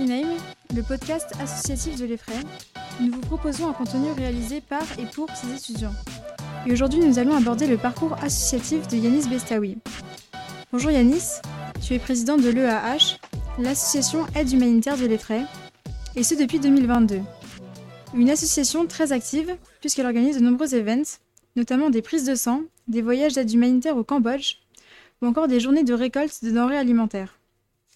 Le 0.00 0.82
podcast 0.82 1.32
associatif 1.40 1.98
de 1.98 2.06
l'EFRAY, 2.06 2.36
nous 3.00 3.10
vous 3.10 3.20
proposons 3.20 3.68
un 3.68 3.72
contenu 3.72 4.12
réalisé 4.12 4.60
par 4.60 4.84
et 4.96 5.06
pour 5.06 5.28
ces 5.34 5.52
étudiants. 5.52 5.94
Et 6.66 6.72
aujourd'hui, 6.72 7.00
nous 7.00 7.18
allons 7.18 7.34
aborder 7.34 7.66
le 7.66 7.78
parcours 7.78 8.14
associatif 8.22 8.86
de 8.86 8.96
Yanis 8.96 9.28
Bestawi. 9.28 9.78
Bonjour 10.70 10.92
Yanis, 10.92 11.40
tu 11.84 11.94
es 11.94 11.98
président 11.98 12.36
de 12.36 12.48
l'EAH, 12.48 13.18
l'association 13.58 14.24
Aide 14.36 14.52
humanitaire 14.52 14.96
de 14.96 15.06
l'EFRAY, 15.06 15.42
et 16.14 16.22
ce 16.22 16.36
depuis 16.36 16.60
2022. 16.60 17.20
Une 18.14 18.30
association 18.30 18.86
très 18.86 19.10
active 19.10 19.56
puisqu'elle 19.80 20.06
organise 20.06 20.38
de 20.38 20.44
nombreux 20.44 20.76
événements, 20.76 21.18
notamment 21.56 21.90
des 21.90 22.02
prises 22.02 22.24
de 22.24 22.36
sang, 22.36 22.62
des 22.86 23.02
voyages 23.02 23.34
d'aide 23.34 23.52
humanitaire 23.52 23.96
au 23.96 24.04
Cambodge, 24.04 24.58
ou 25.22 25.26
encore 25.26 25.48
des 25.48 25.58
journées 25.58 25.82
de 25.82 25.94
récolte 25.94 26.44
de 26.44 26.52
denrées 26.52 26.78
alimentaires. 26.78 27.37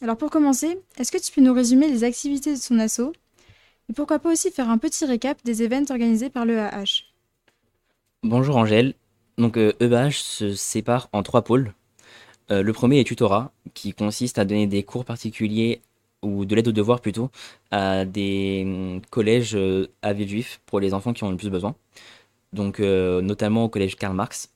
Alors 0.02 0.16
pour 0.16 0.30
commencer, 0.30 0.80
est-ce 0.98 1.12
que 1.12 1.18
tu 1.18 1.30
peux 1.30 1.40
nous 1.40 1.54
résumer 1.54 1.86
les 1.86 2.02
activités 2.02 2.54
de 2.54 2.58
son 2.58 2.80
assaut 2.80 3.12
Et 3.88 3.92
pourquoi 3.92 4.18
pas 4.18 4.32
aussi 4.32 4.50
faire 4.50 4.68
un 4.68 4.76
petit 4.76 5.04
récap 5.04 5.38
des 5.44 5.62
événements 5.62 5.86
organisés 5.90 6.28
par 6.28 6.44
l'EAH 6.44 7.04
Bonjour 8.24 8.56
Angèle. 8.56 8.94
Donc 9.38 9.56
EAH 9.56 10.10
se 10.10 10.54
sépare 10.54 11.08
en 11.12 11.22
trois 11.22 11.42
pôles. 11.42 11.72
Euh, 12.50 12.64
le 12.64 12.72
premier 12.72 12.98
est 12.98 13.04
tutorat, 13.04 13.52
qui 13.74 13.92
consiste 13.92 14.40
à 14.40 14.44
donner 14.44 14.66
des 14.66 14.82
cours 14.82 15.04
particuliers 15.04 15.80
ou 16.22 16.46
de 16.46 16.56
l'aide 16.56 16.66
aux 16.66 16.72
devoirs 16.72 17.00
plutôt 17.00 17.30
à 17.70 18.04
des 18.04 18.64
hum, 18.66 19.00
collèges 19.08 19.54
euh, 19.54 19.86
à 20.02 20.16
juifs 20.16 20.60
pour 20.66 20.80
les 20.80 20.94
enfants 20.94 21.12
qui 21.12 21.22
ont 21.22 21.30
le 21.30 21.36
plus 21.36 21.50
besoin. 21.50 21.76
Donc 22.52 22.80
euh, 22.80 23.20
notamment 23.20 23.66
au 23.66 23.68
collège 23.68 23.94
Karl 23.94 24.16
Marx. 24.16 24.50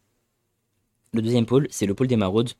Le 1.12 1.22
deuxième 1.22 1.46
pôle, 1.46 1.68
c'est 1.70 1.86
le 1.86 1.94
pôle 1.94 2.08
des 2.08 2.16
maraudes, 2.16 2.50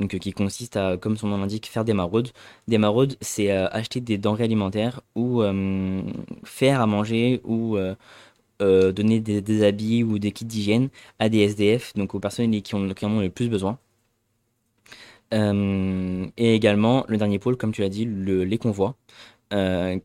donc, 0.00 0.14
euh, 0.14 0.18
qui 0.18 0.32
consiste 0.32 0.76
à, 0.76 0.96
comme 0.96 1.16
son 1.16 1.28
nom 1.28 1.38
l'indique, 1.38 1.66
faire 1.66 1.84
des 1.84 1.92
maraudes. 1.92 2.30
Des 2.68 2.78
maraudes, 2.78 3.16
c'est 3.20 3.50
euh, 3.52 3.68
acheter 3.70 4.00
des 4.00 4.18
denrées 4.18 4.44
alimentaires 4.44 5.00
ou 5.14 5.42
euh, 5.42 6.02
faire 6.44 6.80
à 6.80 6.86
manger 6.86 7.40
ou 7.44 7.76
donner 8.60 9.20
des, 9.20 9.64
habits 9.64 10.04
ou 10.04 10.18
des 10.20 10.30
kits 10.32 10.44
d'hygiène 10.44 10.88
à 11.18 11.28
des 11.28 11.40
SDF, 11.40 11.94
donc 11.94 12.14
aux 12.14 12.20
personnes 12.20 12.50
qui 12.62 12.74
ont, 12.74 12.88
qui 12.94 13.06
le 13.06 13.28
plus 13.28 13.48
besoin. 13.48 13.78
et 15.32 16.54
également, 16.54 17.04
le 17.08 17.16
dernier 17.16 17.38
pôle, 17.38 17.56
comme 17.56 17.72
tu 17.72 17.80
l'as 17.82 17.88
dit, 17.88 18.04
les 18.06 18.58
convois, 18.58 18.94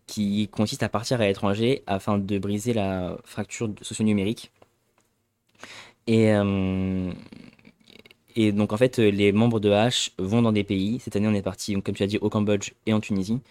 qui 0.08 0.47
consiste 0.52 0.84
à 0.84 0.90
partir 0.90 1.22
à 1.22 1.25
l'étranger 1.28 1.84
afin 1.88 2.17
de 2.17 2.40
briser 2.40 2.73
la 2.73 3.17
fracture 3.25 3.69
socio-numérique. 3.81 4.52
Et, 6.08 6.31
et 8.38 8.52
donc, 8.52 8.72
en 8.72 8.78
fait, 8.78 9.00
les 9.00 9.32
membres 9.34 9.60
de 9.60 9.70
H 9.72 10.12
vont 10.20 10.42
dans 10.42 10.52
des 10.52 10.64
pays. 10.64 11.00
Cette 11.00 11.16
année, 11.16 11.28
on 11.28 11.34
est 11.34 11.42
parti, 11.42 11.74
comme 11.82 11.96
tu 11.96 12.04
as 12.04 12.08
dit, 12.08 12.20
au 12.20 12.30
Cambodge 12.30 12.74
et 12.86 12.94
en 12.94 13.00
Tunisie. 13.00 13.42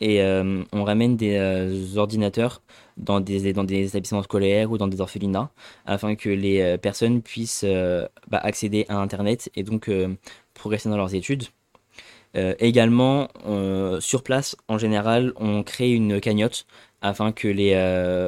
Et 0.00 0.22
euh, 0.22 0.62
on 0.72 0.84
ramène 0.84 1.16
des 1.16 1.36
euh, 1.36 1.96
ordinateurs 1.96 2.62
dans 2.96 3.20
des, 3.20 3.52
dans 3.52 3.64
des 3.64 3.86
établissements 3.86 4.22
scolaires 4.22 4.70
ou 4.70 4.78
dans 4.78 4.88
des 4.88 5.00
orphelinats 5.00 5.50
afin 5.86 6.16
que 6.16 6.28
les 6.28 6.60
euh, 6.60 6.76
personnes 6.76 7.22
puissent 7.22 7.64
bah, 8.28 8.38
accéder 8.38 8.86
à 8.88 8.96
Internet 8.96 9.50
et 9.54 9.62
donc 9.62 9.90
progresser 10.54 10.88
dans 10.88 10.96
leurs 10.96 11.14
études. 11.14 11.44
également, 12.34 13.28
sur 14.00 14.22
place, 14.24 14.56
en 14.68 14.78
général, 14.78 15.32
on 15.36 15.62
crée 15.62 15.92
une 15.92 16.20
cagnotte 16.20 16.66
afin 17.00 17.32
que 17.32 17.48
les, 17.48 17.74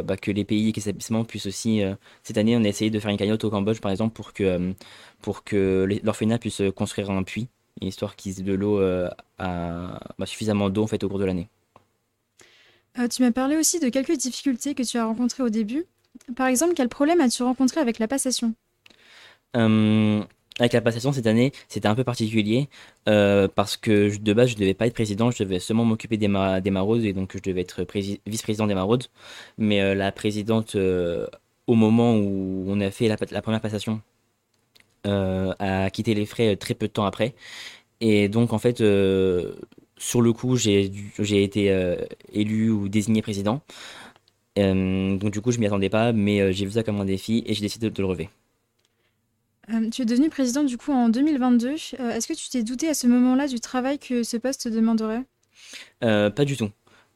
bah, 0.05 0.17
que 0.17 0.31
les 0.31 0.45
pays 0.45 0.69
et 0.69 0.73
les 0.73 0.83
établissements 0.83 1.25
puissent 1.25 1.47
aussi... 1.47 1.83
cette 2.23 2.39
année, 2.39 2.57
on 2.57 2.65
a 2.65 2.69
essayé 2.69 2.91
de 2.91 3.01
faire 3.01 3.11
une 3.11 3.17
cagnotte 3.17 3.45
au 3.45 3.51
Cambodge, 3.51 3.81
par 3.81 3.91
exemple, 3.91 4.15
pour 4.15 4.33
que 4.33 4.75
pour 5.23 5.45
que 5.45 5.87
l'orphelinat 6.03 6.39
puisse 6.39 6.63
construire 6.75 7.11
un 7.11 7.23
puits, 7.23 7.49
histoire 7.81 8.17
qu'ils 8.17 8.41
aient 8.41 8.43
de 8.43 8.55
l'eau 8.55 8.81
euh, 8.81 9.09
à, 9.39 9.99
bah, 10.19 10.27
suffisamment 10.27 10.71
d'eau 10.71 10.83
en 10.85 10.87
fait 10.87 11.03
au 11.05 11.09
cours 11.09 11.19
de 11.19 11.25
l'année. 11.25 11.49
Euh, 12.99 13.09
tu 13.09 13.23
m'as 13.23 13.33
parlé 13.33 13.57
aussi 13.57 13.81
de 13.81 13.89
quelques 13.89 14.17
difficultés 14.17 14.75
que 14.75 14.83
tu 14.83 14.97
as 14.97 15.05
rencontrées 15.05 15.43
au 15.43 15.51
début. 15.51 15.85
Par 16.35 16.47
exemple, 16.47 16.75
quel 16.75 16.89
problème 16.89 17.21
as-tu 17.21 17.43
rencontré 17.43 17.81
avec 17.81 17.99
la 17.99 18.09
passation? 18.09 18.55
Euh, 19.57 20.23
Avec 20.59 20.73
la 20.73 20.81
passation 20.81 21.13
cette 21.13 21.27
année, 21.27 21.53
c'était 21.69 21.89
un 21.89 21.95
peu 21.95 22.05
particulier 22.05 22.71
parce 23.05 23.77
que 23.77 24.17
de 24.17 24.33
base, 24.33 24.49
je 24.49 24.55
ne 24.55 24.61
devais 24.61 24.73
pas 24.73 24.87
être 24.87 24.95
président, 24.95 25.31
je 25.31 25.43
devais 25.43 25.59
seulement 25.59 25.85
m'occuper 25.85 26.17
des, 26.17 26.29
des 26.63 26.71
maraudes 26.71 27.05
et 27.05 27.13
donc 27.13 27.33
je 27.37 27.43
devais 27.43 27.61
être 27.61 27.85
vice-président 28.27 28.67
des 28.67 28.75
maraudes. 28.75 29.05
Mais 29.59 29.95
la 29.95 30.11
présidente, 30.13 30.75
au 30.75 31.75
moment 31.75 32.17
où 32.17 32.65
on 32.69 32.81
a 32.81 32.91
fait 32.91 33.09
la 33.09 33.43
première 33.43 33.61
passation, 33.61 34.01
a 35.07 35.91
quitté 35.91 36.15
les 36.15 36.27
frais 36.27 36.55
euh, 36.55 36.57
très 36.57 36.75
peu 36.75 36.87
de 36.87 36.93
temps 36.93 37.05
après. 37.05 37.35
Et 38.01 38.29
donc, 38.29 38.53
en 38.53 38.59
fait, 38.59 38.81
euh, 38.81 39.55
sur 39.97 40.21
le 40.21 40.33
coup, 40.33 40.57
j'ai 40.57 40.91
été 41.43 41.97
élu 42.33 42.71
ou 42.71 42.89
désigné 42.89 43.23
président. 43.23 43.63
donc, 44.57 45.31
du 45.31 45.41
coup, 45.41 45.53
je 45.53 45.59
m'y 45.59 45.67
attendais 45.67 45.89
pas, 45.89 46.13
mais 46.13 46.53
j'ai 46.53 46.67
vu 46.67 46.73
ça 46.73 46.83
comme 46.83 47.01
un 47.01 47.07
défi 47.07 47.43
et 47.47 47.55
j'ai 47.55 47.63
décidé 47.63 47.89
de, 47.89 48.03
le 48.03 48.07
relever. 48.07 48.29
tu 49.91 50.03
es 50.03 50.05
devenu 50.05 50.29
président 50.29 50.65
du 50.65 50.77
coup 50.77 50.93
en 50.93 51.09
2022. 51.09 51.71
Est-ce 51.71 52.29
que 52.29 52.35
tu 52.35 52.51
t'es 52.51 52.63
douté 52.63 52.91
à 52.91 52.95
ce 52.95 53.07
moment-là 53.07 53.49
du 53.49 53.59
travail 53.59 53.99
que 53.99 54.23
ce 54.23 54.37
poste 54.37 54.69
demanderait? 54.69 55.23
Pas 56.01 56.45
du 56.45 56.59
tout. 56.59 56.71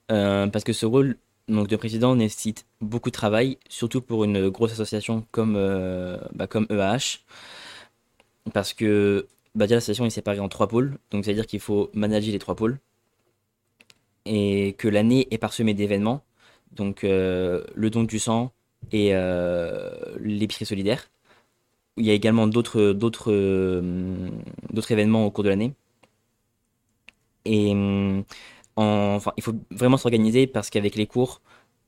parce 0.08 0.64
que 0.64 0.72
ce 0.72 0.86
rôle 0.86 1.18
donc, 1.48 1.68
de 1.68 1.76
président 1.76 2.16
nécessite 2.16 2.64
beaucoup 2.80 3.10
de 3.10 3.14
travail, 3.14 3.58
surtout 3.68 4.00
pour 4.00 4.24
une 4.24 4.48
grosse 4.48 4.72
association 4.72 5.26
comme, 5.32 5.58
bah, 6.32 6.46
comme 6.46 6.66
EAH 6.70 7.20
parce 8.52 8.72
que 8.74 9.26
bah, 9.54 9.66
la 9.66 9.80
station 9.80 10.04
est 10.06 10.10
séparée 10.10 10.40
en 10.40 10.48
trois 10.48 10.68
pôles, 10.68 10.98
donc 11.10 11.24
c'est-à-dire 11.24 11.46
qu'il 11.46 11.60
faut 11.60 11.90
manager 11.94 12.32
les 12.32 12.38
trois 12.38 12.54
pôles, 12.56 12.78
et 14.26 14.74
que 14.78 14.88
l'année 14.88 15.28
est 15.30 15.38
parsemée 15.38 15.74
d'événements, 15.74 16.22
donc 16.72 17.04
euh, 17.04 17.64
le 17.74 17.90
don 17.90 18.04
du 18.04 18.18
sang 18.18 18.52
et 18.92 19.10
euh, 19.14 19.90
l'épicerie 20.20 20.66
solidaire. 20.66 21.10
Il 21.96 22.06
y 22.06 22.10
a 22.10 22.14
également 22.14 22.46
d'autres, 22.46 22.92
d'autres, 22.92 23.32
euh, 23.32 24.30
d'autres 24.72 24.92
événements 24.92 25.26
au 25.26 25.30
cours 25.30 25.44
de 25.44 25.50
l'année. 25.50 25.74
Et 27.44 27.72
enfin, 28.76 29.32
il 29.36 29.42
faut 29.42 29.54
vraiment 29.70 29.96
s'organiser 29.96 30.46
parce 30.46 30.70
qu'avec 30.70 30.94
les 30.96 31.06
cours 31.06 31.40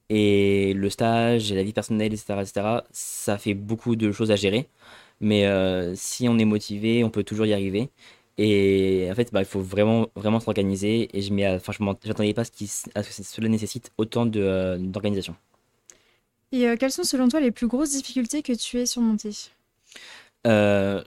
et 0.09 0.75
le 0.75 0.91
stage 0.91 1.53
et 1.53 1.55
la 1.55 1.63
vie 1.63 1.73
personnelle, 1.73 2.13
etc., 2.13 2.35
etc., 2.41 2.85
ça 2.93 3.39
fait 3.39 3.55
beaucoup 3.55 3.97
de 3.97 4.13
choses 4.13 4.31
à 4.31 4.37
gérer. 4.37 4.69
Mais 5.23 5.47
euh, 5.47 5.95
si 5.95 6.29
on 6.29 6.37
est 6.39 6.45
motivé, 6.45 7.05
on 7.05 7.11
peut 7.11 7.23
toujours 7.23 7.47
y 7.47 7.55
arriver. 7.55 7.89
Et 8.39 9.09
en 9.11 9.15
fait, 9.15 9.33
bah, 9.33 9.41
il 9.41 9.47
faut 9.47 9.61
vraiment, 9.61 10.09
vraiment 10.17 10.41
s'organiser. 10.41 11.09
Et 11.17 11.23
je 11.23 11.33
n'attendais 11.33 12.35
pas 12.35 12.43
à 12.43 12.45
ce 12.45 12.51
que 12.51 13.23
cela 13.25 13.49
nécessite 13.49 13.93
autant 13.99 14.29
euh, 14.35 14.77
d'organisation. 14.79 15.37
Et 16.51 16.67
euh, 16.67 16.77
quelles 16.77 16.91
sont 16.91 17.05
selon 17.05 17.29
toi 17.29 17.41
les 17.41 17.53
plus 17.53 17.69
grosses 17.69 17.93
difficultés 17.93 18.43
que 18.43 18.53
tu 18.53 18.79
aies 18.79 18.87
surmontées? 18.87 19.37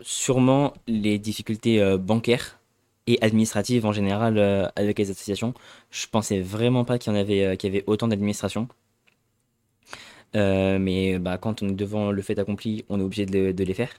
Sûrement 0.01 0.73
les 0.87 1.19
difficultés 1.19 1.97
bancaires 1.97 2.57
et 3.05 3.21
administratives 3.21 3.85
en 3.85 3.91
général 3.91 4.71
avec 4.77 4.97
les 4.97 5.11
associations. 5.11 5.53
Je 5.91 6.07
pensais 6.07 6.39
vraiment 6.39 6.85
pas 6.85 6.97
qu'il 6.97 7.11
y 7.11 7.15
en 7.15 7.19
avait, 7.19 7.57
qu'il 7.57 7.73
y 7.73 7.75
avait 7.75 7.83
autant 7.85 8.07
d'administration. 8.07 8.69
Euh, 10.35 10.79
mais 10.79 11.19
bah, 11.19 11.37
quand 11.37 11.61
on 11.63 11.69
est 11.69 11.73
devant 11.73 12.11
le 12.11 12.21
fait 12.21 12.37
accompli, 12.39 12.85
on 12.89 12.99
est 12.99 13.03
obligé 13.03 13.25
de, 13.25 13.63
les 13.63 13.73
faire. 13.73 13.91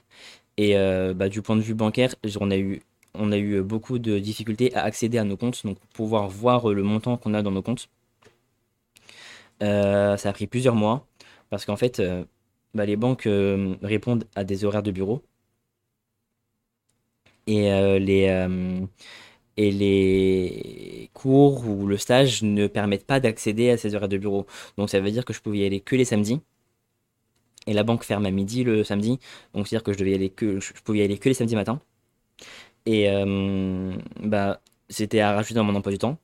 Et 0.57 0.77
euh, 0.77 1.13
bah, 1.13 1.29
du 1.29 1.41
point 1.41 1.55
de 1.55 1.61
vue 1.61 1.73
bancaire, 1.73 2.15
on 2.39 2.51
a 2.51 2.57
eu, 2.57 2.81
on 3.13 3.31
a 3.31 3.37
eu 3.37 3.61
beaucoup 3.61 3.99
de 3.99 4.19
difficultés 4.19 4.73
à 4.75 4.83
accéder 4.83 5.17
à 5.17 5.23
nos 5.23 5.37
comptes, 5.37 5.65
donc 5.65 5.77
pouvoir 5.93 6.29
voir 6.29 6.69
le 6.69 6.83
montant 6.83 7.17
qu'on 7.17 7.33
a 7.33 7.41
dans 7.41 7.51
nos 7.51 7.61
comptes. 7.61 7.89
Euh, 9.63 10.17
ça 10.17 10.29
a 10.29 10.33
pris 10.33 10.47
plusieurs 10.47 10.75
mois, 10.75 11.07
parce 11.49 11.65
qu'en 11.65 11.77
fait, 11.77 12.01
bah, 12.73 12.85
les 12.85 12.95
banques 12.95 13.27
répondent 13.81 14.25
à 14.35 14.43
des 14.43 14.65
horaires 14.65 14.83
de 14.83 14.91
bureau. 14.91 15.23
Et 17.47 17.69
les 17.99 18.27
et 19.57 19.71
les 19.71 21.09
cours 21.13 21.67
ou 21.67 21.87
le 21.87 21.97
stage 21.97 22.43
ne 22.43 22.67
permettent 22.67 23.05
pas 23.07 23.19
d'accéder 23.19 23.71
à 23.71 23.77
ces 23.77 23.95
horaires 23.95 24.09
de 24.09 24.17
bureau. 24.17 24.45
Donc 24.77 24.89
ça 24.89 24.99
veut 24.99 25.11
dire 25.11 25.25
que 25.25 25.33
je 25.33 25.41
pouvais 25.41 25.59
y 25.59 25.65
aller 25.65 25.81
que 25.81 25.95
les 25.95 26.05
samedis. 26.05 26.41
Et 27.67 27.73
la 27.73 27.83
banque 27.83 28.03
ferme 28.03 28.25
à 28.25 28.31
midi 28.31 28.63
le 28.63 28.83
samedi. 28.83 29.19
Donc 29.53 29.67
c'est-à-dire 29.67 29.83
que 29.83 29.93
je 29.93 29.97
devais 29.97 30.11
y 30.11 30.15
aller 30.15 30.29
que 30.29 30.59
je 30.59 30.73
pouvais 30.83 30.99
y 30.99 31.01
aller 31.03 31.17
que 31.17 31.29
les 31.29 31.35
samedis 31.35 31.55
matins. 31.55 31.81
Et 32.85 33.09
euh, 33.09 33.93
bah 34.21 34.61
c'était 34.89 35.19
à 35.19 35.33
rajouter 35.33 35.55
dans 35.55 35.63
mon 35.63 35.75
emploi 35.75 35.91
du 35.91 35.97
temps. 35.97 36.17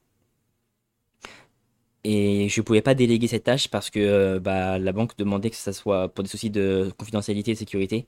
Et 2.05 2.49
je 2.49 2.59
ne 2.59 2.65
pouvais 2.65 2.81
pas 2.81 2.95
déléguer 2.95 3.27
cette 3.27 3.45
tâche 3.45 3.69
parce 3.69 3.89
que 3.89 3.99
euh, 3.99 4.39
bah, 4.39 4.77
la 4.77 4.91
banque 4.91 5.15
demandait 5.17 5.49
que 5.49 5.55
ça 5.55 5.71
soit, 5.71 6.09
pour 6.09 6.23
des 6.23 6.29
soucis 6.29 6.49
de 6.49 6.91
confidentialité 6.97 7.51
et 7.51 7.53
de 7.53 7.59
sécurité, 7.59 8.07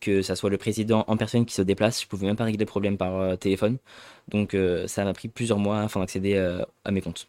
que 0.00 0.20
ça 0.22 0.34
soit 0.34 0.50
le 0.50 0.58
président 0.58 1.04
en 1.06 1.16
personne 1.16 1.46
qui 1.46 1.54
se 1.54 1.62
déplace. 1.62 2.02
Je 2.02 2.08
pouvais 2.08 2.26
même 2.26 2.34
pas 2.36 2.44
régler 2.44 2.64
le 2.64 2.66
problème 2.66 2.96
par 2.96 3.14
euh, 3.20 3.36
téléphone. 3.36 3.78
Donc 4.28 4.54
euh, 4.54 4.88
ça 4.88 5.04
m'a 5.04 5.12
pris 5.12 5.28
plusieurs 5.28 5.58
mois 5.58 5.80
afin 5.80 6.00
d'accéder 6.00 6.36
à 6.84 6.90
mes 6.90 7.00
comptes. 7.00 7.28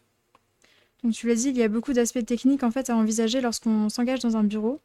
Donc 1.04 1.12
tu 1.12 1.28
l'as 1.28 1.36
dit, 1.36 1.50
il 1.50 1.56
y 1.56 1.62
a 1.62 1.68
beaucoup 1.68 1.92
d'aspects 1.92 2.26
techniques 2.26 2.64
en 2.64 2.72
fait 2.72 2.90
à 2.90 2.96
envisager 2.96 3.40
lorsqu'on 3.40 3.88
s'engage 3.88 4.18
dans 4.18 4.36
un 4.36 4.42
bureau. 4.42 4.80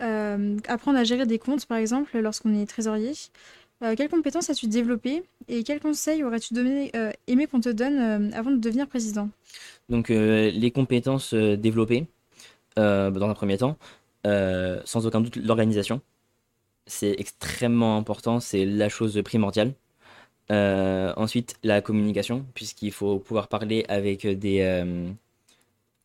apprendre 0.00 0.98
à 0.98 1.04
gérer 1.04 1.26
des 1.26 1.38
comptes 1.38 1.66
par 1.66 1.78
exemple 1.78 2.18
lorsqu'on 2.18 2.60
est 2.60 2.66
trésorier. 2.66 3.12
Quelles 3.80 4.08
compétences 4.08 4.50
as-tu 4.50 4.68
développées 4.68 5.22
et 5.48 5.62
quels 5.62 5.80
conseils 5.80 6.24
aurais-tu 6.24 6.54
donné, 6.54 6.92
aimé 7.26 7.46
qu'on 7.46 7.60
te 7.60 7.68
donne 7.68 8.32
avant 8.34 8.50
de 8.50 8.56
devenir 8.56 8.86
président? 8.86 9.28
Donc 9.88 10.08
les 10.08 10.70
compétences 10.70 11.34
développées 11.34 12.06
dans 12.76 13.28
un 13.28 13.34
premier 13.34 13.58
temps, 13.58 13.76
sans 14.24 15.06
aucun 15.06 15.20
doute 15.20 15.36
l'organisation. 15.36 16.00
C'est 16.86 17.14
extrêmement 17.18 17.96
important, 17.96 18.40
c'est 18.40 18.64
la 18.64 18.88
chose 18.88 19.20
primordiale. 19.24 19.74
ensuite, 20.50 21.56
la 21.62 21.80
communication, 21.80 22.46
puisqu'il 22.54 22.92
faut 22.92 23.18
pouvoir 23.18 23.48
parler 23.48 23.84
avec 23.88 24.26
des 24.26 24.84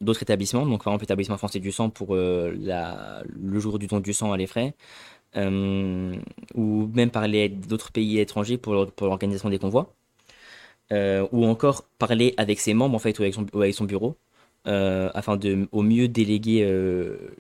d'autres 0.02 0.24
établissements, 0.24 0.66
donc 0.66 0.84
par 0.84 0.94
exemple 0.94 1.04
l'établissement 1.04 1.38
français 1.38 1.60
du 1.60 1.72
sang 1.72 1.92
pour 1.92 2.16
la, 2.16 3.24
le 3.28 3.60
jour 3.60 3.78
du 3.78 3.86
don 3.86 4.00
du 4.00 4.14
sang 4.14 4.32
à 4.32 4.38
les 4.38 4.48
frais, 4.48 4.74
euh, 5.38 6.16
ou 6.56 6.88
même 6.94 7.10
parler 7.10 7.48
d'autres 7.50 7.92
pays 7.92 8.20
étrangers 8.20 8.58
pour, 8.58 8.92
pour 8.92 9.08
l'organisation 9.08 9.50
des 9.50 9.60
convois, 9.60 9.94
euh, 10.92 11.28
ou 11.32 11.46
encore 11.46 11.84
parler 12.00 12.34
avec 12.38 12.60
ses 12.60 12.74
membres 12.74 12.96
en 12.96 13.00
fait 13.00 13.18
ou 13.20 13.24
avec 13.24 13.34
son, 13.34 13.46
avec 13.54 13.74
son 13.74 13.86
bureau, 13.86 14.18
euh, 14.68 15.10
afin 15.14 15.38
de 15.38 15.68
au 15.72 15.82
mieux 15.84 16.08
déléguer 16.08 16.60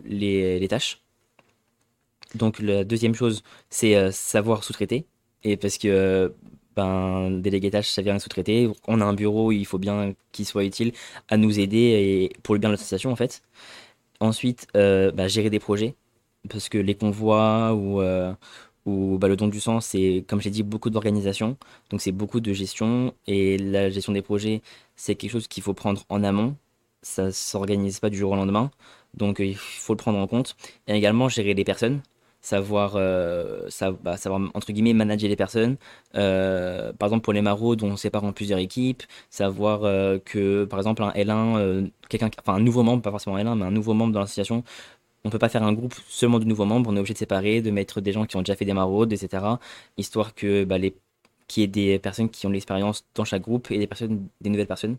les, 0.05 0.59
les, 0.59 0.67
tâches. 0.67 1.01
Donc 2.35 2.59
la 2.59 2.83
deuxième 2.85 3.15
chose, 3.15 3.43
c'est 3.69 4.11
savoir 4.11 4.63
sous-traiter, 4.63 5.05
et 5.43 5.57
parce 5.57 5.77
que 5.77 6.33
ben, 6.75 7.31
déléguer 7.41 7.71
tâches, 7.71 7.89
ça 7.89 8.01
vient 8.01 8.17
sous-traiter. 8.19 8.69
On 8.88 9.01
a 9.01 9.05
un 9.05 9.13
bureau, 9.13 9.51
il 9.51 9.65
faut 9.65 9.79
bien 9.79 10.15
qu'il 10.31 10.45
soit 10.45 10.63
utile 10.63 10.93
à 11.29 11.38
nous 11.38 11.59
aider 11.59 11.77
et 11.77 12.33
pour 12.43 12.55
le 12.55 12.59
bien 12.59 12.69
de 12.69 12.73
l'association 12.75 13.11
en 13.11 13.15
fait. 13.17 13.43
Ensuite, 14.21 14.67
bah, 14.73 15.27
gérer 15.27 15.49
des 15.49 15.59
projets 15.59 15.95
parce 16.49 16.69
que 16.69 16.77
les 16.77 16.95
convois 16.95 17.73
ou, 17.73 18.01
euh, 18.01 18.33
ou 18.85 19.17
bah, 19.19 19.27
le 19.27 19.35
don 19.35 19.47
du 19.47 19.59
sang, 19.59 19.79
c'est, 19.79 20.25
comme 20.27 20.41
j'ai 20.41 20.49
dit, 20.49 20.63
beaucoup 20.63 20.89
d'organisation. 20.89 21.57
Donc 21.89 22.01
c'est 22.01 22.11
beaucoup 22.11 22.39
de 22.39 22.53
gestion. 22.53 23.13
Et 23.27 23.57
la 23.57 23.89
gestion 23.89 24.13
des 24.13 24.21
projets, 24.21 24.61
c'est 24.95 25.15
quelque 25.15 25.31
chose 25.31 25.47
qu'il 25.47 25.63
faut 25.63 25.73
prendre 25.73 26.03
en 26.09 26.23
amont. 26.23 26.55
Ça 27.01 27.25
ne 27.25 27.31
s'organise 27.31 27.99
pas 27.99 28.09
du 28.09 28.17
jour 28.17 28.31
au 28.31 28.35
lendemain. 28.35 28.71
Donc 29.15 29.39
il 29.39 29.55
faut 29.55 29.93
le 29.93 29.97
prendre 29.97 30.19
en 30.19 30.27
compte. 30.27 30.55
Et 30.88 30.93
également 30.93 31.29
gérer 31.29 31.53
les 31.53 31.63
personnes. 31.63 32.01
Savoir, 32.43 32.93
euh, 32.95 33.69
bah, 34.03 34.17
savoir 34.17 34.41
entre 34.55 34.71
guillemets 34.71 34.93
manager 34.93 35.29
les 35.29 35.35
personnes. 35.35 35.77
Euh, 36.15 36.91
par 36.93 37.07
exemple 37.07 37.23
pour 37.23 37.33
les 37.33 37.41
maraudes, 37.41 37.83
on 37.83 37.95
sépare 37.97 38.23
en 38.23 38.33
plusieurs 38.33 38.57
équipes. 38.59 39.03
Savoir 39.29 39.81
que 40.25 40.65
par 40.65 40.79
exemple 40.79 41.03
un 41.03 41.11
L1, 41.11 41.91
quelqu'un, 42.09 42.31
enfin 42.39 42.55
un 42.55 42.59
nouveau 42.59 42.81
membre, 42.81 43.03
pas 43.03 43.11
forcément 43.11 43.38
L1, 43.38 43.55
mais 43.59 43.65
un 43.65 43.71
nouveau 43.71 43.93
membre 43.93 44.13
dans 44.13 44.21
l'association 44.21 44.63
on 45.23 45.29
peut 45.29 45.39
pas 45.39 45.50
faire 45.50 45.63
un 45.63 45.73
groupe 45.73 45.95
seulement 46.07 46.39
de 46.39 46.45
nouveaux 46.45 46.65
membres, 46.65 46.89
on 46.89 46.95
est 46.95 47.00
obligé 47.00 47.13
de 47.13 47.19
séparer, 47.19 47.62
de 47.62 47.71
mettre 47.71 48.01
des 48.01 48.12
gens 48.12 48.25
qui 48.25 48.38
ont 48.38 48.41
déjà 48.41 48.56
fait 48.56 48.65
des 48.65 48.73
maraudes, 48.73 49.13
etc. 49.13 49.45
Histoire 49.97 50.33
que 50.33 50.63
bah, 50.63 50.77
les 50.77 50.95
qu'il 51.51 51.62
y 51.62 51.63
ait 51.65 51.68
des 51.68 52.00
personnes 52.00 52.29
qui 52.29 52.45
ont 52.45 52.50
de 52.50 52.53
l'expérience 52.53 53.06
dans 53.13 53.25
chaque 53.25 53.41
groupe 53.41 53.71
et 53.71 53.77
des 53.77 53.88
personnes, 53.88 54.27
des 54.39 54.50
nouvelles 54.50 54.68
personnes. 54.68 54.95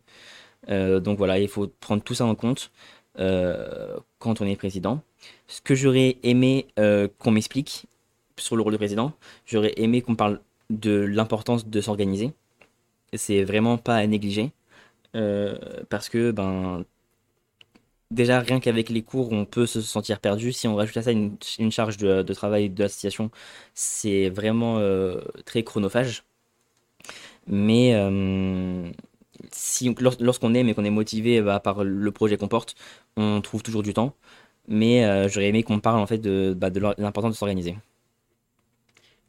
Euh, 0.69 1.00
donc 1.00 1.19
voilà, 1.19 1.38
il 1.38 1.48
faut 1.48 1.69
prendre 1.80 2.02
tout 2.02 2.14
ça 2.14 2.26
en 2.26 2.34
compte 2.34 2.70
euh, 3.19 3.96
quand 4.19 4.40
on 4.42 4.46
est 4.46 4.56
président. 4.56 5.00
Ce 5.46 5.62
que 5.62 5.74
j'aurais 5.74 6.19
aimé 6.22 6.66
euh, 6.78 7.08
qu'on 7.18 7.30
m'explique 7.30 7.86
sur 8.36 8.56
le 8.56 8.62
rôle 8.62 8.72
de 8.72 8.78
président, 8.78 9.12
j'aurais 9.46 9.72
aimé 9.76 10.02
qu'on 10.02 10.14
parle 10.14 10.40
de 10.70 10.92
l'importance 10.92 11.66
de 11.66 11.80
s'organiser. 11.80 12.32
C'est 13.14 13.44
vraiment 13.44 13.78
pas 13.78 13.96
à 13.96 14.06
négliger. 14.06 14.52
parce 15.90 16.08
que 16.08 16.32
ben 16.32 16.84
déjà 18.12 18.41
rien 18.41 18.61
qu'avec 18.61 18.91
les 18.91 19.03
cours, 19.03 19.32
on 19.32 19.44
peut 19.44 19.67
se 19.67 19.81
sentir 19.81 20.20
perdu. 20.20 20.53
Si 20.53 20.69
on 20.69 20.76
rajoute 20.76 20.97
à 20.97 21.03
ça 21.03 21.12
une, 21.12 21.37
charge 21.70 21.97
de, 21.97 22.23
travail 22.32 22.70
de 22.70 22.82
l'association, 22.82 23.31
c'est 23.75 24.29
vraiment 24.29 24.79
euh, 24.79 25.20
très 25.44 25.62
chronophage. 25.62 26.25
Mais 27.47 27.94
euh, 27.94 28.88
si, 29.50 29.94
lorsqu'on 30.20 30.55
aime 30.55 30.69
et 30.69 30.75
qu'on 30.75 30.85
est 30.85 30.91
motivé 30.91 31.41
bah, 31.41 31.59
par 31.61 31.82
le 31.82 32.12
projet 32.12 32.37
qu'on 32.37 32.49
porte, 32.49 32.75
on 33.17 33.41
trouve 33.41 33.62
toujours 33.62 33.82
du 33.82 33.94
temps. 33.94 34.14
Mais 34.69 35.05
euh, 35.05 35.29
j'aurais 35.29 35.49
aimé 35.49 35.64
qu'on 35.64 35.81
parle 35.81 35.99
en 35.99 36.06
fait 36.06 36.19
de, 36.19 36.55
bah, 36.56 36.70
de 36.70 36.81
l'importance 36.99 37.32
de 37.32 37.37
s'organiser. 37.37 37.76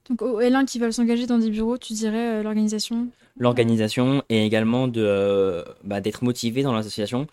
Donc 0.10 0.22
aux 0.22 0.42
L1 0.42 0.66
qui 0.66 0.80
veulent 0.80 0.94
s'engager 0.94 1.26
dans 1.26 1.40
des 1.40 1.50
bureaux, 1.50 1.78
tu 1.78 1.94
dirais 1.94 2.44
l'organisation? 2.44 3.08
L'organisation 3.38 4.22
et 4.30 4.46
également 4.46 4.88
de 4.88 5.64
bah, 5.84 6.02
d'être 6.02 6.24
motivé 6.24 6.62
dans 6.62 6.74
l'association 6.74 7.26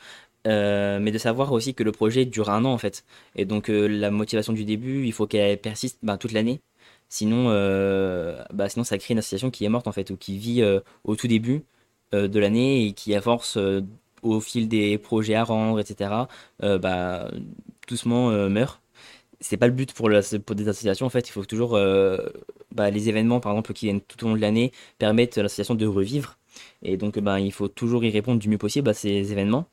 euh, 0.47 0.99
mais 1.01 1.13
de 1.13 1.19
savoir 1.19 1.53
aussi 1.53 1.75
que 1.75 1.83
le 1.83 1.93
projet 1.93 2.25
dure 2.25 2.51
un 2.51 2.65
an 2.65 2.73
en 2.73 2.79
fait. 2.79 3.05
Et 3.37 3.45
donc 3.45 3.69
euh, 3.69 3.87
la 3.87 4.11
motivation 4.11 4.53
du 4.53 4.65
début, 4.65 5.05
il 5.07 5.13
faut 5.13 5.27
qu'elle 5.27 5.59
persiste 5.61 5.99
ben, 6.03 6.17
toute 6.17 6.33
l'année. 6.33 6.61
Sinon, 7.09 7.47
euh, 7.51 8.43
bah, 8.53 8.69
sinon 8.69 8.85
ça 8.85 8.97
crée 8.99 9.13
une 9.15 9.19
association 9.19 9.51
qui 9.51 9.65
est 9.65 9.69
morte 9.69 9.89
en 9.89 9.93
fait, 9.93 10.11
ou 10.11 10.17
qui 10.17 10.39
vit 10.39 10.63
au 11.05 11.17
tout 11.17 11.29
début 11.29 11.65
de 12.13 12.39
l'année 12.41 12.87
et 12.87 12.93
qui 12.93 13.15
à 13.15 13.21
force 13.21 13.59
au 14.23 14.41
fil 14.41 14.69
des 14.69 14.99
projets 14.99 15.35
à 15.35 15.45
rendre, 15.45 15.81
etc., 15.81 16.13
bah, 16.61 17.31
doucement 17.89 18.31
meurt. 18.49 18.81
C'est 19.41 19.57
pas 19.57 19.67
le 19.67 19.73
but 19.73 19.93
pour, 19.93 20.09
des 20.11 20.69
associations 20.69 21.07
en 21.07 21.11
fait, 21.11 21.29
il 21.29 21.33
faut 21.33 21.45
toujours 21.45 21.79
bah, 22.73 22.91
les 22.91 23.09
événements 23.09 23.41
par 23.41 23.53
exemple 23.53 23.73
qui 23.73 23.87
viennent 23.87 24.01
tout 24.03 24.25
au 24.25 24.29
long 24.29 24.37
de 24.37 24.41
l'année 24.41 24.73
permettent 24.99 25.39
à 25.39 25.43
l'association 25.43 25.75
de 25.75 25.87
revivre. 25.87 26.39
Et 26.83 26.97
donc 26.97 27.19
bah, 27.19 27.41
il 27.41 27.53
faut 27.53 27.69
toujours 27.69 28.05
y 28.05 28.11
répondre 28.11 28.39
du 28.39 28.49
mieux 28.49 28.59
possible 28.59 28.89
à 28.91 28.95
ces 28.95 29.33
événements 29.33 29.67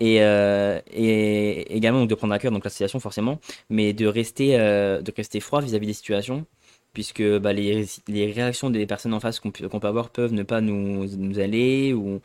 et, 0.00 0.22
euh, 0.22 0.80
et 0.92 1.74
également 1.76 2.06
de 2.06 2.14
prendre 2.14 2.34
à 2.34 2.38
cœur 2.38 2.52
donc 2.52 2.64
l'association 2.64 3.00
forcément, 3.00 3.40
mais 3.70 3.92
de 3.92 4.06
rester, 4.06 4.58
euh, 4.58 5.02
de 5.02 5.12
rester 5.16 5.40
froid 5.40 5.60
vis-à-vis 5.60 5.86
des 5.88 5.92
situations, 5.94 6.46
puisque 6.92 7.22
bah, 7.38 7.52
les, 7.52 7.86
les 8.08 8.32
réactions 8.32 8.70
des 8.70 8.86
personnes 8.86 9.14
en 9.14 9.20
face 9.20 9.40
qu'on 9.40 9.50
peut, 9.50 9.68
peut 9.68 9.86
avoir 9.86 10.10
peuvent 10.10 10.32
ne 10.32 10.42
pas 10.42 10.60
nous, 10.60 11.06
nous 11.16 11.38
aller 11.40 11.92
ou 11.92 12.20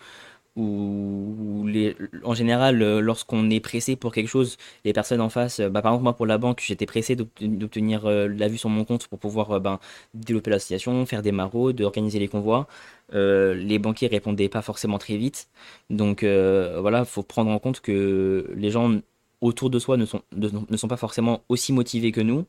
ou 0.55 1.65
les, 1.67 1.95
en 2.23 2.35
général, 2.35 2.81
euh, 2.81 3.01
lorsqu'on 3.01 3.49
est 3.49 3.59
pressé 3.59 3.95
pour 3.95 4.13
quelque 4.13 4.27
chose, 4.27 4.57
les 4.85 4.93
personnes 4.93 5.21
en 5.21 5.29
face, 5.29 5.59
euh, 5.59 5.69
bah, 5.69 5.81
par 5.81 5.91
exemple 5.93 6.03
moi 6.03 6.13
pour 6.15 6.27
la 6.27 6.37
banque, 6.37 6.61
j'étais 6.63 6.85
pressé 6.85 7.15
d'obtenir 7.15 8.05
euh, 8.05 8.27
la 8.27 8.47
vue 8.47 8.57
sur 8.59 8.69
mon 8.69 8.85
compte 8.85 9.07
pour 9.07 9.17
pouvoir 9.19 9.59
ben, 9.59 9.79
développer 10.13 10.51
l'association, 10.51 11.05
faire 11.07 11.23
des 11.23 11.31
maraudes, 11.31 11.81
organiser 11.81 12.19
les 12.19 12.27
convois. 12.27 12.67
les 13.11 13.79
banquiers 13.79 14.07
répondaient 14.07 14.49
pas 14.49 14.61
forcément 14.61 14.97
très 14.97 15.17
vite. 15.17 15.47
Donc 15.89 16.23
voilà, 16.23 16.99
il 16.99 17.05
faut 17.05 17.23
prendre 17.23 17.51
en 17.51 17.59
compte 17.59 17.81
que 17.81 18.51
les 18.55 18.71
gens 18.71 18.99
autour 19.41 19.69
de 19.69 19.79
soi 19.79 19.97
ne 19.97 20.05
sont, 20.05 20.21
ne, 20.35 20.77
sont 20.77 20.87
pas 20.87 20.97
forcément 20.97 21.43
aussi 21.49 21.73
motivés 21.73 22.11
que 22.11 22.21
nous. 22.21 22.45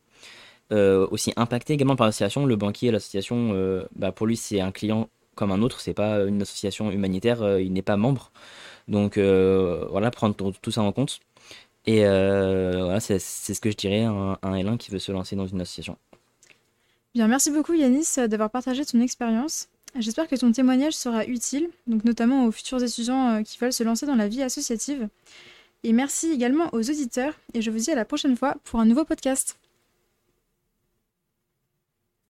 aussi 1.10 1.32
impactés 1.36 1.74
également 1.74 1.96
par 1.96 2.06
l'association. 2.06 2.46
Le 2.46 2.56
banquier, 2.56 2.90
l'association, 2.90 3.86
bah, 3.96 4.12
pour 4.12 4.26
lui, 4.26 4.36
c'est 4.36 4.60
un 4.60 4.72
client 4.72 5.08
comme 5.34 5.52
un 5.52 5.62
autre, 5.62 5.81
c'est 5.81 5.94
pas 5.94 6.25
une 6.25 6.42
association 6.42 6.90
humanitaire, 6.90 7.42
euh, 7.42 7.60
il 7.60 7.72
n'est 7.72 7.82
pas 7.82 7.96
membre. 7.96 8.31
Donc 8.88 9.17
euh, 9.19 9.86
voilà, 9.91 10.10
prendre 10.10 10.34
tout, 10.34 10.70
ça 10.70 10.82
en 10.82 10.93
compte. 10.93 11.20
Et 11.86 12.06
euh, 12.06 12.84
voilà, 12.84 13.00
c'est 13.00 13.19
ce 13.19 13.60
que 13.60 13.70
je 13.70 13.76
dirais 13.76 14.05
à 14.05 14.10
un, 14.10 14.32
un, 14.43 14.55
L1 14.55 14.79
qui 14.79 14.91
veut 14.91 14.98
se 14.98 15.12
lancer 15.12 15.36
dans 15.36 15.46
une 15.46 15.60
association. 15.60 15.96
Bien, 17.14 17.29
merci 17.29 17.50
beaucoup 17.50 17.74
Yanis 17.74 18.06
d'avoir 18.29 18.50
partagé 18.50 18.84
ton 18.84 19.00
expérience. 19.00 19.69
J'espère 19.98 20.26
que 20.26 20.34
ton 20.34 20.50
témoignage 20.50 20.94
sera 20.94 21.24
utile, 21.24 21.69
donc 21.86 22.05
notamment 22.05 22.46
aux 22.46 22.50
futurs 22.50 22.82
étudiants 22.82 23.43
qui 23.44 23.58
veulent 23.58 23.72
se 23.72 23.84
lancer 23.84 24.06
dans 24.06 24.17
la 24.17 24.26
vie 24.26 24.43
associative. 24.43 25.08
Et 25.84 25.93
merci 25.93 26.32
également 26.32 26.69
aux 26.72 26.81
auditeurs, 26.81 27.34
et 27.53 27.62
je 27.62 27.70
vous 27.70 27.79
dis 27.79 27.91
à 27.91 27.94
la 27.94 28.05
prochaine 28.05 28.36
fois 28.36 28.56
pour 28.64 28.81
un 28.81 28.86
nouveau 28.86 29.05
podcast. 29.05 29.56